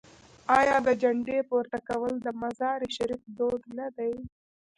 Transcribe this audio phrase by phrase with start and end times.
[0.59, 4.13] آیا د جنډې پورته کول د مزار شریف دود نه دی؟